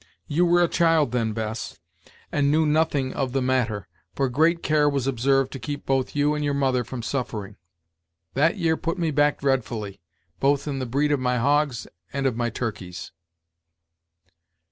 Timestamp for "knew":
2.49-2.65